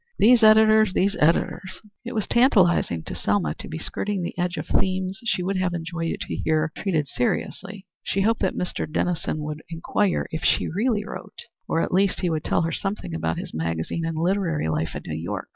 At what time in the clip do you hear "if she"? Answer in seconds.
10.31-10.67